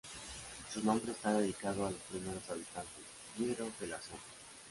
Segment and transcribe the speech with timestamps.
[0.73, 3.03] Su nombre está dedicado a los primeros habitantes
[3.37, 4.23] íberos de la zona.